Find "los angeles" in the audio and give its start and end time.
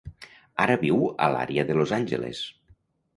1.81-2.41